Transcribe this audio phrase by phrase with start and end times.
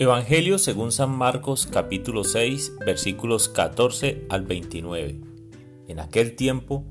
[0.00, 5.20] Evangelio según San Marcos capítulo 6 versículos 14 al 29.
[5.88, 6.84] En aquel tiempo,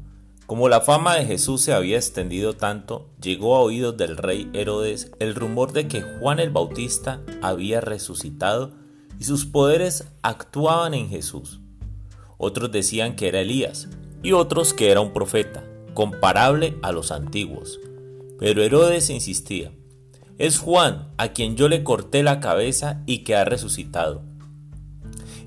[0.46, 5.10] como la fama de Jesús se había extendido tanto, llegó a oídos del rey Herodes
[5.20, 8.74] el rumor de que Juan el Bautista había resucitado
[9.18, 11.62] y sus poderes actuaban en Jesús.
[12.38, 13.88] Otros decían que era Elías
[14.22, 15.64] y otros que era un profeta,
[15.94, 17.80] comparable a los antiguos.
[18.38, 19.72] Pero Herodes insistía
[20.38, 24.22] es Juan, a quien yo le corté la cabeza y que ha resucitado.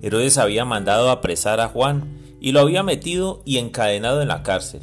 [0.02, 4.82] Herodes había mandado apresar a Juan y lo había metido y encadenado en la cárcel.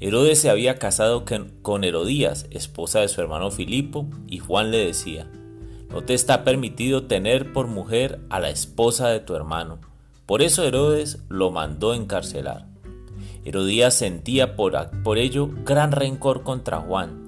[0.00, 1.24] Herodes se había casado
[1.60, 5.28] con Herodías, esposa de su hermano Filipo, y Juan le decía,
[5.90, 9.80] no te está permitido tener por mujer a la esposa de tu hermano.
[10.24, 12.66] Por eso Herodes lo mandó encarcelar.
[13.44, 17.27] Herodías sentía por, por ello gran rencor contra Juan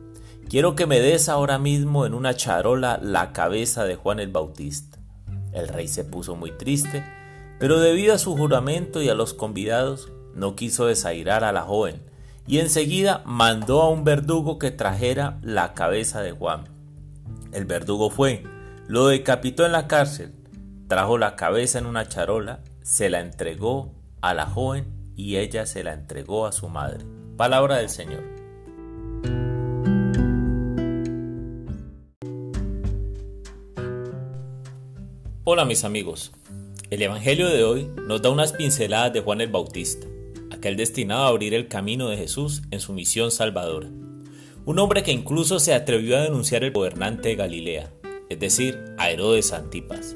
[0.51, 4.97] Quiero que me des ahora mismo en una charola la cabeza de Juan el Bautista.
[5.53, 7.05] El rey se puso muy triste,
[7.57, 12.01] pero debido a su juramento y a los convidados, no quiso desairar a la joven,
[12.47, 16.65] y enseguida mandó a un verdugo que trajera la cabeza de Juan.
[17.53, 18.43] El verdugo fue,
[18.89, 20.33] lo decapitó en la cárcel,
[20.89, 25.81] trajo la cabeza en una charola, se la entregó a la joven y ella se
[25.85, 27.05] la entregó a su madre.
[27.37, 28.40] Palabra del Señor.
[35.53, 36.31] Hola mis amigos,
[36.91, 40.07] el Evangelio de hoy nos da unas pinceladas de Juan el Bautista,
[40.49, 43.89] aquel destinado a abrir el camino de Jesús en su misión salvadora.
[44.63, 47.91] Un hombre que incluso se atrevió a denunciar el gobernante de Galilea,
[48.29, 50.15] es decir, a Herodes Antipas.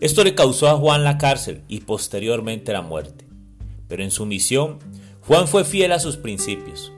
[0.00, 3.24] Esto le causó a Juan la cárcel y posteriormente la muerte.
[3.86, 4.80] Pero en su misión,
[5.20, 6.92] Juan fue fiel a sus principios.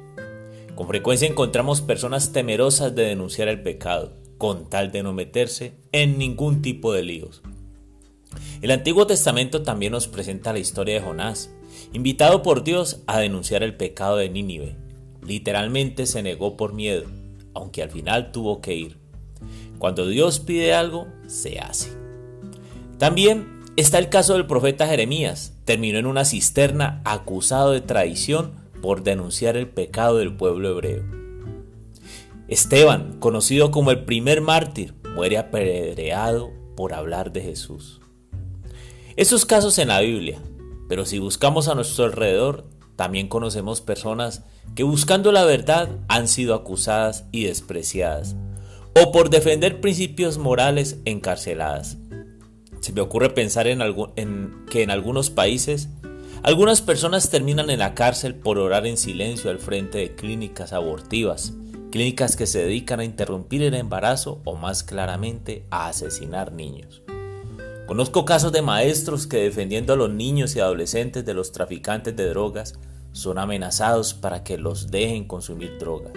[0.74, 6.16] Con frecuencia encontramos personas temerosas de denunciar el pecado, con tal de no meterse en
[6.16, 7.42] ningún tipo de líos.
[8.60, 11.50] El Antiguo Testamento también nos presenta la historia de Jonás,
[11.92, 14.76] invitado por Dios a denunciar el pecado de Nínive.
[15.22, 17.04] Literalmente se negó por miedo,
[17.54, 18.98] aunque al final tuvo que ir.
[19.78, 21.90] Cuando Dios pide algo, se hace.
[22.98, 25.54] También está el caso del profeta Jeremías.
[25.64, 31.04] Terminó en una cisterna acusado de traición por denunciar el pecado del pueblo hebreo.
[32.48, 38.00] Esteban, conocido como el primer mártir, muere apedreado por hablar de Jesús.
[39.18, 40.40] Estos casos en la Biblia,
[40.88, 44.44] pero si buscamos a nuestro alrededor, también conocemos personas
[44.76, 48.36] que buscando la verdad han sido acusadas y despreciadas,
[48.94, 51.96] o por defender principios morales encarceladas.
[52.78, 53.80] Se me ocurre pensar en,
[54.70, 55.88] que en algunos países
[56.44, 61.54] algunas personas terminan en la cárcel por orar en silencio al frente de clínicas abortivas
[61.90, 67.02] clínicas que se dedican a interrumpir el embarazo o más claramente a asesinar niños.
[67.88, 72.28] Conozco casos de maestros que defendiendo a los niños y adolescentes de los traficantes de
[72.28, 72.78] drogas
[73.10, 76.12] son amenazados para que los dejen consumir drogas.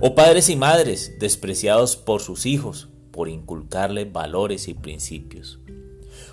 [0.00, 5.58] O padres y madres despreciados por sus hijos por inculcarles valores y principios.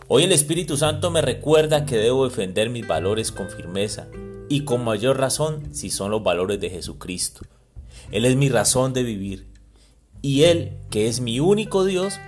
[0.10, 4.08] Hoy el Espíritu Santo me recuerda que debo defender mis valores con firmeza
[4.50, 7.42] y con mayor razón si son los valores de Jesucristo
[8.12, 9.48] él es mi razón de vivir.
[10.22, 12.20] Y Él, que es mi único Dios,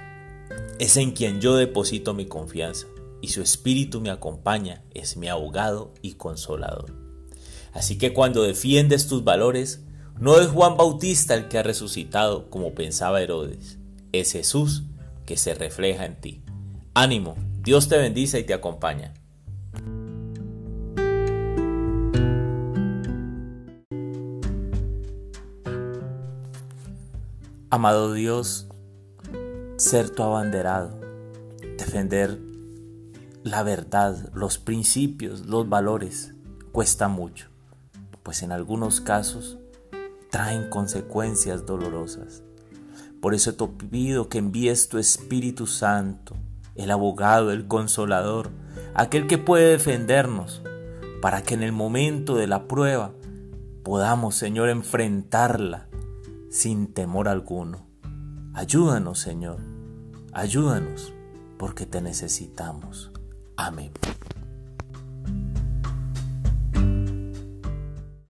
[0.80, 2.88] es en quien yo deposito mi confianza.
[3.22, 6.94] Y su espíritu me acompaña, es mi abogado y consolador.
[7.74, 9.84] Así que cuando defiendes tus valores,
[10.20, 13.78] no es Juan Bautista el que ha resucitado como pensaba Herodes,
[14.12, 14.84] es Jesús
[15.26, 16.42] que se refleja en ti.
[16.94, 19.14] Ánimo, Dios te bendice y te acompaña.
[27.70, 28.68] Amado Dios,
[29.82, 30.92] ser tu abanderado,
[31.76, 32.40] defender
[33.42, 36.36] la verdad, los principios, los valores,
[36.72, 37.48] cuesta mucho,
[38.22, 39.58] pues en algunos casos
[40.30, 42.44] traen consecuencias dolorosas.
[43.22, 46.36] Por eso te pido que envíes tu Espíritu Santo,
[46.76, 48.52] el abogado, el consolador,
[48.94, 50.62] aquel que puede defendernos,
[51.24, 53.14] para que en el momento de la prueba
[53.84, 55.88] podamos, Señor, enfrentarla
[56.52, 57.91] sin temor alguno.
[58.54, 59.60] Ayúdanos, Señor,
[60.34, 61.14] ayúdanos,
[61.58, 63.12] porque te necesitamos.
[63.56, 63.92] Amém.